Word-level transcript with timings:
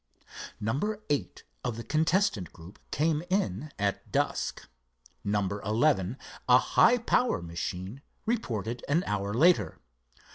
Number 0.59 1.03
eight 1.11 1.43
of 1.63 1.77
the 1.77 1.83
contestant 1.83 2.51
group 2.51 2.79
came 2.89 3.21
in 3.29 3.71
at 3.77 4.11
dusk. 4.11 4.67
Number 5.23 5.61
eleven, 5.61 6.17
a 6.49 6.57
high 6.57 6.97
power 6.97 7.39
machine, 7.39 8.01
reported 8.25 8.83
an 8.89 9.03
hour 9.05 9.31
later. 9.31 9.77